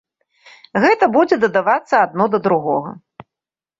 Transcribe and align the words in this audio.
Гэта 0.85 1.09
будзе 1.15 1.35
дадавацца 1.45 1.95
адно 2.09 2.25
да 2.37 2.43
другога. 2.49 2.95